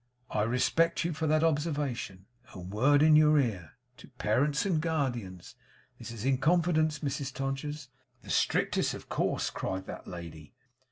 [0.31, 2.25] I respect you for that observation.
[2.55, 3.73] A word in your ear.
[3.97, 5.53] To Parents and Guardians.
[5.99, 7.87] This is in confidence, Mrs Todgers?'
[8.23, 10.55] 'The strictest, of course!' cried that lady.